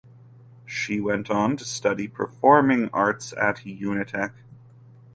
She 0.65 0.99
went 0.99 1.29
on 1.29 1.57
to 1.57 1.63
study 1.63 2.07
performing 2.07 2.89
arts 2.91 3.33
at 3.37 3.57
Unitec. 3.65 4.33